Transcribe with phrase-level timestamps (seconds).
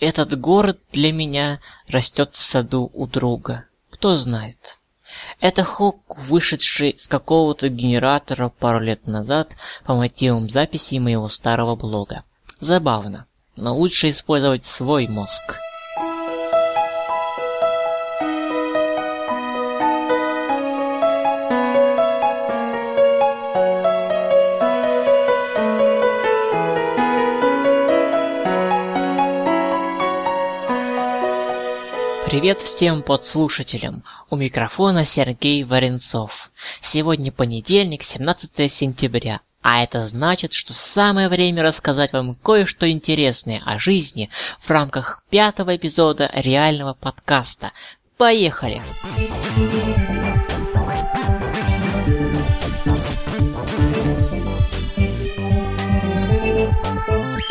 [0.00, 3.64] Этот город для меня растет в саду у друга.
[3.90, 4.78] Кто знает.
[5.40, 9.52] Это хук, вышедший с какого-то генератора пару лет назад
[9.84, 12.24] по мотивам записей моего старого блога.
[12.60, 15.56] Забавно, но лучше использовать свой мозг.
[32.26, 34.02] Привет всем подслушателям!
[34.30, 36.50] У микрофона Сергей Варенцов.
[36.82, 43.78] Сегодня понедельник, 17 сентября, а это значит, что самое время рассказать вам кое-что интересное о
[43.78, 44.28] жизни
[44.60, 47.70] в рамках пятого эпизода реального подкаста.
[48.16, 48.82] Поехали!
[49.16, 50.25] Поехали!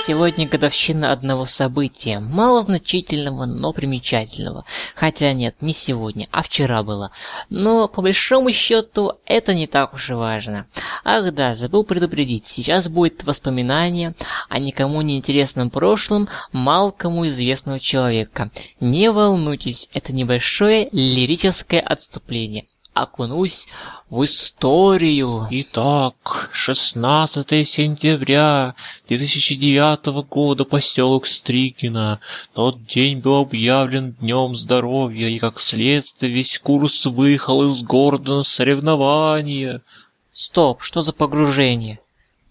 [0.06, 4.64] Сегодня годовщина одного события, малозначительного, но примечательного.
[4.94, 7.10] Хотя нет, не сегодня, а вчера было.
[7.50, 10.68] Но по большому счету это не так уж и важно.
[11.04, 14.14] Ах да, забыл предупредить, сейчас будет воспоминание
[14.48, 18.52] о никому не интересном прошлом мало кому известного человека.
[18.80, 23.68] Не волнуйтесь, это небольшое лирическое отступление окунусь
[24.10, 25.48] в историю.
[25.52, 28.74] Итак, 16 сентября
[29.10, 32.22] 2009 года, поселок Стрикино.
[32.54, 38.44] Тот день был объявлен Днем Здоровья, и как следствие весь курс выехал из города на
[38.44, 39.82] соревнования.
[40.32, 42.00] Стоп, что за погружение?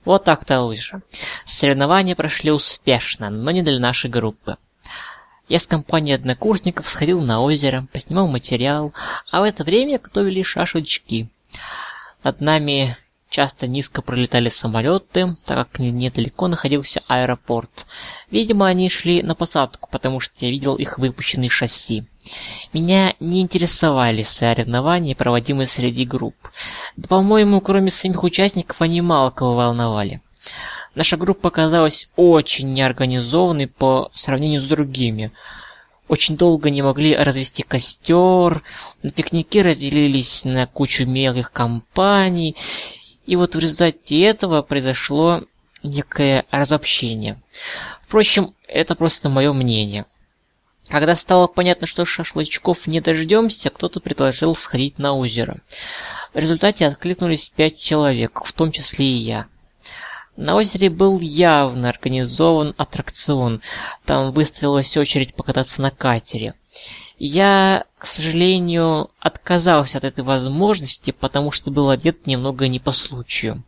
[0.05, 1.01] Вот так-то лучше.
[1.47, 4.59] Соревнования прошли успешно, но не для нашей группы.
[5.49, 8.95] Я с компанией однокурсников сходил на озеро, поснимал материал,
[9.31, 11.29] а в это время готовили шашлычки.
[12.23, 12.97] Над нами
[13.29, 17.85] часто низко пролетали самолеты, так как недалеко находился аэропорт.
[18.31, 22.05] Видимо, они шли на посадку, потому что я видел их выпущенные шасси.
[22.73, 26.37] Меня не интересовали соревнования, проводимые среди групп.
[26.97, 30.23] Да, по-моему, кроме самих участников, они мало кого волновали.
[30.95, 35.33] Наша группа оказалась очень неорганизованной по сравнению с другими.
[36.07, 38.63] Очень долго не могли развести костер,
[39.03, 42.57] на пикнике разделились на кучу мелких компаний,
[43.27, 45.43] и вот в результате этого произошло
[45.83, 47.41] некое разобщение.
[48.03, 50.05] Впрочем, это просто мое мнение.
[50.89, 55.57] Когда стало понятно, что шашлычков не дождемся, кто-то предложил сходить на озеро.
[56.35, 59.47] В результате откликнулись пять человек, в том числе и я.
[60.37, 63.63] На озере был явно организован аттракцион.
[64.05, 66.55] Там выстроилась очередь покататься на катере.
[67.19, 73.63] Я, к сожалению, отказался от этой возможности, потому что был одет немного не по случаю.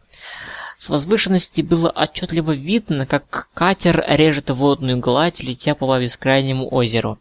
[0.78, 7.18] С возвышенности было отчетливо видно, как катер режет водную гладь, летя по бескрайнему озеру.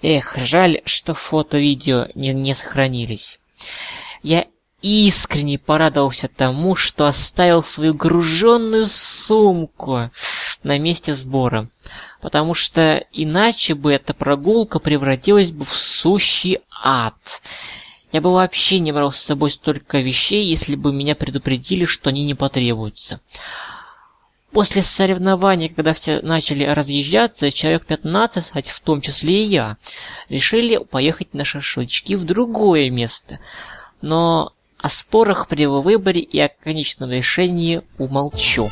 [0.00, 3.40] Эх, жаль, что фото-видео не, не сохранились.
[4.22, 4.46] Я
[4.84, 10.10] искренне порадовался тому, что оставил свою груженную сумку
[10.62, 11.70] на месте сбора,
[12.20, 17.14] потому что иначе бы эта прогулка превратилась бы в сущий ад.
[18.12, 22.22] Я бы вообще не брал с собой столько вещей, если бы меня предупредили, что они
[22.26, 23.20] не потребуются.
[24.52, 29.78] После соревнований, когда все начали разъезжаться, человек 15, в том числе и я,
[30.28, 33.40] решили поехать на шашлычки в другое место.
[34.02, 34.53] Но
[34.84, 38.68] о спорах при его выборе и о конечном решении умолчу.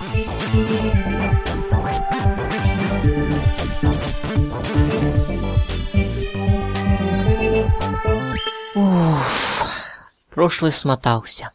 [8.74, 9.70] Уф,
[10.28, 11.50] прошлый смотался.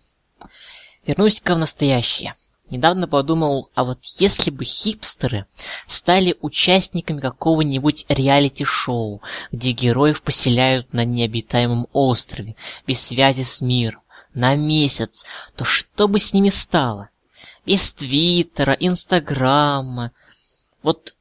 [1.06, 2.34] Вернусь-ка в настоящее.
[2.72, 5.46] Недавно подумал, а вот если бы хипстеры
[5.86, 12.56] стали участниками какого-нибудь реалити-шоу, где героев поселяют на необитаемом острове,
[12.88, 14.02] без связи с миром,
[14.38, 15.26] на месяц,
[15.56, 17.10] то что бы с ними стало?
[17.66, 20.12] Без Твиттера, Инстаграма.
[20.84, 21.16] Вот,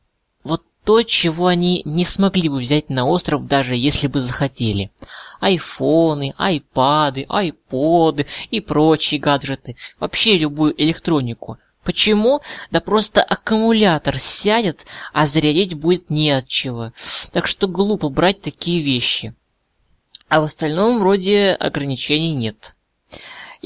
[0.45, 4.93] вот то, чего они не смогли бы взять на остров, даже если бы захотели.
[5.41, 9.77] Айфоны, айпады, айподы и прочие гаджеты.
[9.99, 11.59] Вообще любую электронику.
[11.85, 12.43] Почему?
[12.71, 16.93] Да просто аккумулятор сядет, а зарядить будет не от чего.
[17.33, 19.35] Так что глупо брать такие вещи.
[20.29, 22.76] А в остальном вроде ограничений нет.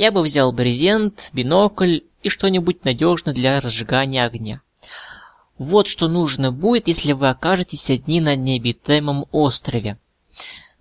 [0.01, 4.63] Я бы взял брезент, бинокль и что-нибудь надежное для разжигания огня.
[5.59, 9.99] Вот что нужно будет, если вы окажетесь одни на необитаемом острове.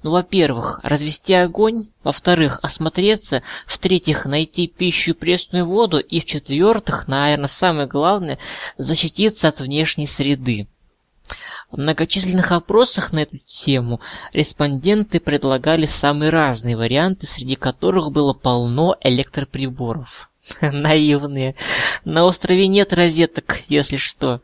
[0.03, 7.47] Ну, во-первых, развести огонь, во-вторых, осмотреться, в-третьих, найти пищу и пресную воду, и в-четвертых, наверное,
[7.47, 8.39] самое главное,
[8.77, 10.69] защититься от внешней среды.
[11.71, 14.01] В многочисленных опросах на эту тему
[14.33, 20.31] респонденты предлагали самые разные варианты, среди которых было полно электроприборов.
[20.61, 21.55] Наивные.
[22.05, 24.41] На острове нет розеток, если что.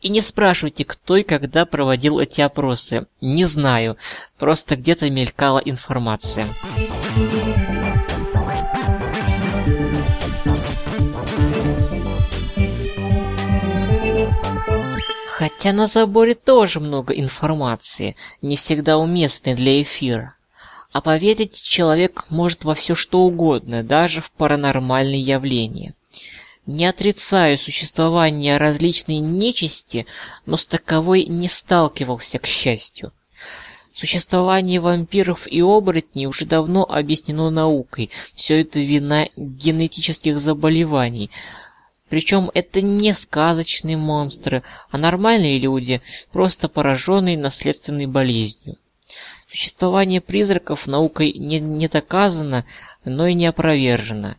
[0.00, 3.06] И не спрашивайте, кто и когда проводил эти опросы.
[3.20, 3.98] Не знаю,
[4.38, 6.48] просто где-то мелькала информация.
[15.38, 20.34] Хотя на заборе тоже много информации, не всегда уместной для эфира.
[20.90, 25.94] А поверить человек может во все что угодно, даже в паранормальные явления.
[26.66, 30.06] Не отрицаю существование различной нечисти,
[30.44, 33.12] но с таковой не сталкивался, к счастью.
[33.94, 38.10] Существование вампиров и оборотней уже давно объяснено наукой.
[38.34, 41.30] Все это вина генетических заболеваний.
[42.08, 46.00] Причем это не сказочные монстры, а нормальные люди,
[46.32, 48.76] просто пораженные наследственной болезнью.
[49.50, 52.66] Существование призраков наукой не, не доказано,
[53.04, 54.36] но и не опровержено.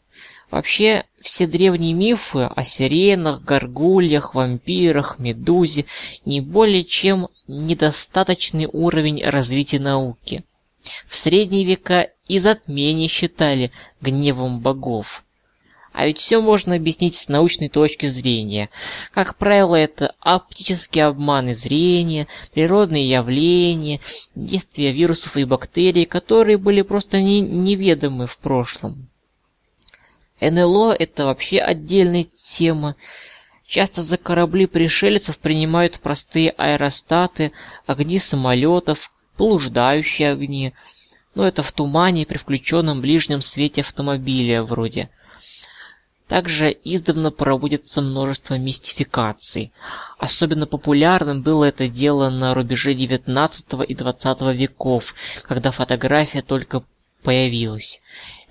[0.52, 5.86] Вообще, все древние мифы о сиренах, горгульях, вампирах, медузе
[6.26, 10.44] не более чем недостаточный уровень развития науки.
[11.08, 15.24] В средние века и затмение считали гневом богов.
[16.00, 18.70] А ведь все можно объяснить с научной точки зрения.
[19.14, 24.00] Как правило, это оптические обманы зрения, природные явления,
[24.34, 29.10] действия вирусов и бактерий, которые были просто не неведомы в прошлом.
[30.40, 32.96] НЛО это вообще отдельная тема.
[33.68, 37.52] Часто за корабли пришельцев принимают простые аэростаты,
[37.88, 40.72] огни самолетов, блуждающие огни.
[41.36, 45.10] Но это в тумане при включенном ближнем свете автомобиля вроде.
[46.30, 49.74] Также издавна проводится множество мистификаций.
[50.20, 56.84] Особенно популярным было это дело на рубеже XIX и XX веков, когда фотография только
[57.24, 58.00] появилась.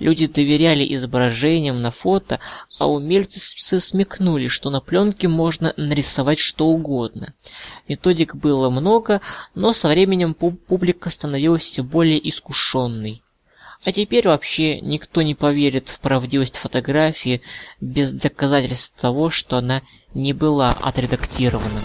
[0.01, 2.41] Люди доверяли изображениям на фото,
[2.81, 3.39] а умельцы
[3.81, 7.33] смекнули, что на пленке можно нарисовать что угодно.
[7.87, 9.21] Методик было много,
[9.55, 13.23] но со временем публика становилась все более искушенной.
[13.85, 17.43] А теперь вообще никто не поверит в правдивость фотографии
[17.81, 19.83] без доказательств того, что она
[20.15, 21.81] не была отредактирована.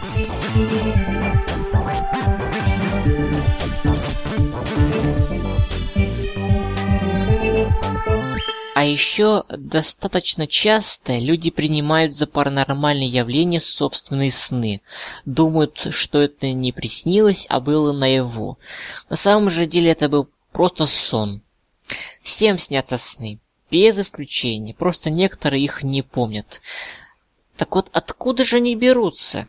[8.76, 14.82] А еще достаточно часто люди принимают за паранормальные явления собственные сны,
[15.26, 18.58] думают, что это не приснилось, а было наяву.
[19.10, 21.43] На самом же деле это был просто сон.
[22.22, 23.40] Всем снятся сны,
[23.72, 26.62] без исключения, просто некоторые их не помнят.
[27.58, 29.48] Так вот, откуда же они берутся?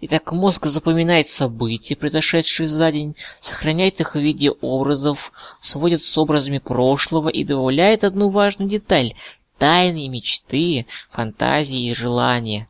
[0.00, 6.58] Итак, мозг запоминает события, произошедшие за день, сохраняет их в виде образов, сводит с образами
[6.58, 9.14] прошлого и добавляет одну важную деталь–
[9.58, 12.68] тайные мечты, фантазии и желания.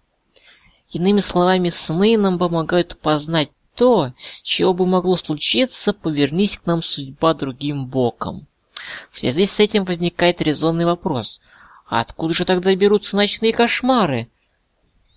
[0.91, 7.35] Иными словами, сны нам помогают познать то, чего бы могло случиться, повернись к нам судьба
[7.35, 8.47] другим боком.
[9.11, 11.41] В связи с этим возникает резонный вопрос.
[11.87, 14.29] А откуда же тогда берутся ночные кошмары?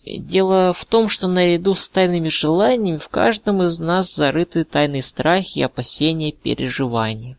[0.06, 5.60] Дело в том, что наряду с тайными желаниями в каждом из нас зарыты тайные страхи,
[5.60, 7.38] опасения, переживания.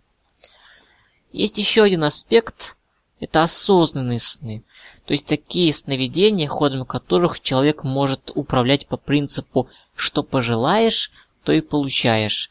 [1.32, 2.76] Есть еще один аспект–
[3.22, 4.64] это осознанные сны,
[5.06, 11.10] то есть такие сновидения, ходом которых человек может управлять по принципу «что пожелаешь,
[11.44, 12.50] то и получаешь».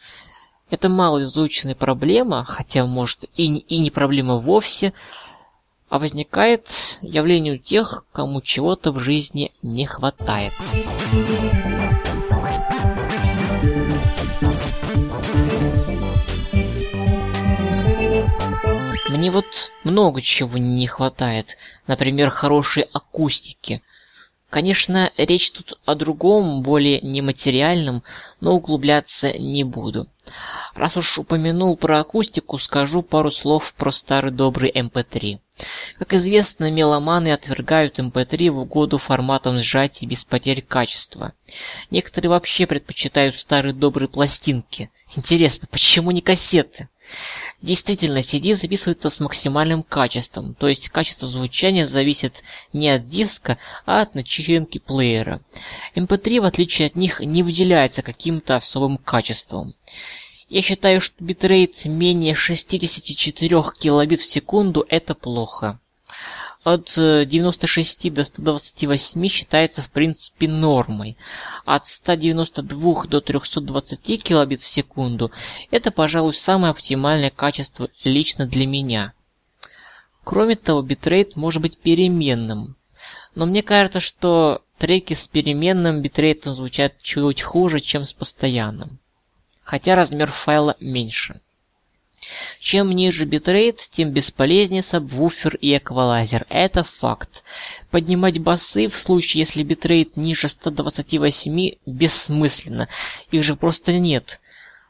[0.71, 4.93] Это малоизученная проблема, хотя может и, и не проблема вовсе–
[5.91, 10.53] а возникает явление у тех, кому чего-то в жизни не хватает.
[19.09, 19.45] Мне вот
[19.83, 23.81] много чего не хватает, например, хорошей акустики.
[24.49, 28.01] Конечно, речь тут о другом, более нематериальном,
[28.39, 30.07] но углубляться не буду.
[30.73, 35.39] Раз уж упомянул про акустику, скажу пару слов про старый добрый MP3.
[35.99, 41.33] Как известно, меломаны отвергают MP3 в угоду форматам сжатия без потерь качества.
[41.91, 44.89] Некоторые вообще предпочитают старые добрые пластинки.
[45.15, 46.87] Интересно, почему не кассеты?
[47.61, 54.01] Действительно, CD записывается с максимальным качеством, то есть качество звучания зависит не от диска, а
[54.01, 55.41] от начинки плеера.
[55.95, 59.75] MP3, в отличие от них, не выделяется каким-то особым качеством.
[60.51, 65.79] Я считаю, что битрейт менее 64 килобит в секунду это плохо.
[66.65, 71.15] от 96 э, до 128 считается в принципе нормой.
[71.63, 75.31] От 192 до 320 килобит в секунду
[75.71, 79.13] это, пожалуй, самое оптимальное качество лично для меня.
[80.25, 82.75] Кроме того, битрейт может быть переменным.
[83.35, 88.99] Но мне кажется, что треки с переменным битрейтом звучат чуть хуже, чем с постоянным.
[89.63, 91.39] Хотя размер файла меньше.
[92.59, 96.45] Чем ниже битрейт, тем бесполезнее сабвуфер и эквалайзер.
[96.49, 97.43] Это факт.
[97.89, 102.87] Поднимать басы в случае, если битрейт ниже 128, бессмысленно.
[103.31, 104.39] Их же просто нет.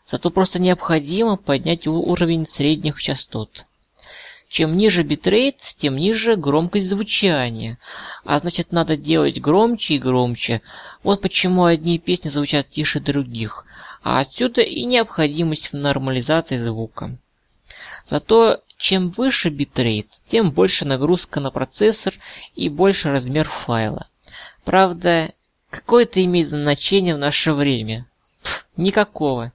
[0.06, 3.66] Зато просто необходимо поднять уровень средних частот.
[4.52, 7.78] Чем ниже битрейт, тем ниже громкость звучания.
[8.26, 10.62] А значит, надо делать громче и громче.
[11.04, 13.64] Вот почему одни песни звучат тише других.
[14.04, 17.18] А отсюда и необходимость в нормализации звука.
[18.10, 22.14] Зато чем выше битрейт, тем больше нагрузка на процессор
[22.54, 24.10] и больше размер файла.
[24.66, 25.32] Правда,
[25.70, 28.06] какое это имеет значение в наше время?
[28.44, 29.54] Пф, никакого.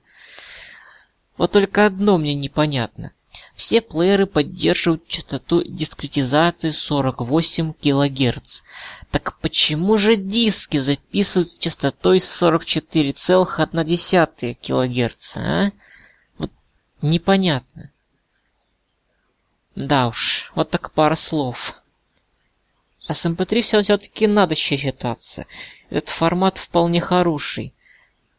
[1.36, 3.12] Вот только одно мне непонятно.
[3.54, 8.62] Все плееры поддерживают частоту дискретизации 48 кГц.
[9.10, 15.70] Так почему же диски записывают частотой 44,1 кГц, а?
[16.38, 16.50] Вот
[17.02, 17.90] непонятно.
[19.74, 21.74] Да уж, вот так пара слов.
[23.06, 25.46] А с MP3 все все-таки надо считаться.
[25.90, 27.72] Этот формат вполне хороший.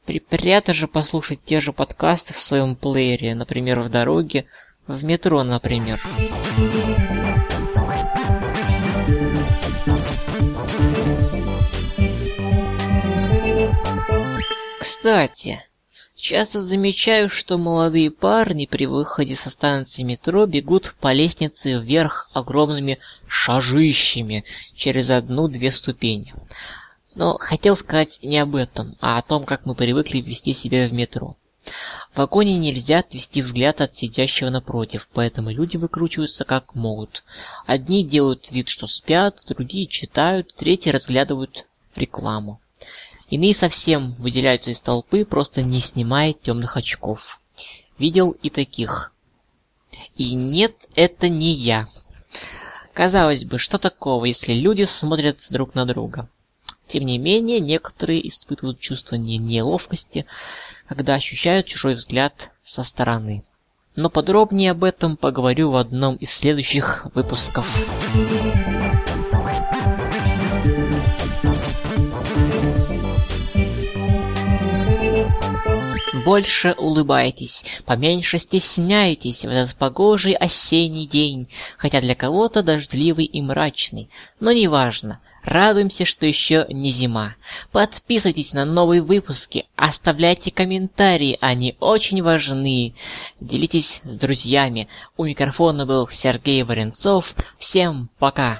[0.05, 4.45] При приятно же послушать те же подкасты в своем плеере, например, в дороге,
[4.87, 5.99] в метро, например.
[14.79, 15.63] Кстати,
[16.15, 22.99] часто замечаю, что молодые парни при выходе со станции метро бегут по лестнице вверх огромными
[23.27, 24.43] шажищами
[24.75, 26.33] через одну-две ступени.
[27.15, 30.93] Но хотел сказать не об этом, а о том, как мы привыкли вести себя в
[30.93, 31.35] метро.
[32.13, 37.23] В вагоне нельзя отвести взгляд от сидящего напротив, поэтому люди выкручиваются как могут.
[37.65, 42.61] Одни делают вид, что спят, другие читают, третьи разглядывают рекламу.
[43.29, 47.39] Иные совсем выделяются из толпы, просто не снимая темных очков.
[47.97, 49.11] Видел и таких.
[50.15, 51.87] И нет, это не я.
[52.93, 56.29] Казалось бы, что такого, если люди смотрят друг на друга?
[56.87, 60.25] Тем не менее, некоторые испытывают чувство неловкости,
[60.87, 63.43] когда ощущают чужой взгляд со стороны.
[63.95, 67.67] Но подробнее об этом поговорю в одном из следующих выпусков.
[76.27, 84.09] Больше улыбайтесь, поменьше стесняйтесь в этот погожий осенний день, хотя для кого-то дождливый и мрачный,
[84.41, 87.35] но неважно, Радуемся, что еще не зима.
[87.71, 92.93] Подписывайтесь на новые выпуски, оставляйте комментарии, они очень важны.
[93.39, 94.89] Делитесь с друзьями.
[95.15, 97.33] У микрофона был Сергей Варенцов.
[97.57, 98.59] Всем пока!